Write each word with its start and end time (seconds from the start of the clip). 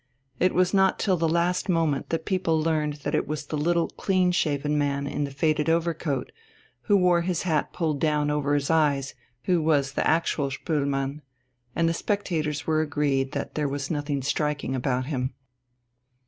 It 0.39 0.55
was 0.55 0.73
not 0.73 0.97
till 0.97 1.15
the 1.15 1.29
last 1.29 1.69
moment 1.69 2.09
that 2.09 2.25
people 2.25 2.59
learned 2.59 2.95
that 3.03 3.13
it 3.13 3.27
was 3.27 3.45
the 3.45 3.55
little 3.55 3.87
clean 3.89 4.31
shaven 4.31 4.75
man 4.75 5.05
in 5.05 5.25
the 5.25 5.29
faded 5.29 5.69
overcoat, 5.69 6.31
he 6.33 6.39
who 6.87 6.97
wore 6.97 7.21
his 7.21 7.43
hat 7.43 7.71
pulled 7.71 7.99
down 7.99 8.31
over 8.31 8.55
his 8.55 8.71
eyes, 8.71 9.13
who 9.43 9.61
was 9.61 9.91
the 9.91 10.07
actual 10.07 10.49
Spoelmann, 10.49 11.21
and 11.75 11.87
the 11.87 11.93
spectators 11.93 12.65
were 12.65 12.81
agreed 12.81 13.33
that 13.33 13.53
there 13.53 13.69
was 13.69 13.91
nothing 13.91 14.23
striking 14.23 14.73
about 14.73 15.05
him. 15.05 15.35